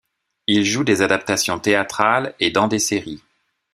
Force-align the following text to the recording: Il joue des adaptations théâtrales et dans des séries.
Il 0.47 0.65
joue 0.65 0.83
des 0.83 1.03
adaptations 1.03 1.59
théâtrales 1.59 2.33
et 2.39 2.49
dans 2.49 2.67
des 2.67 2.79
séries. 2.79 3.21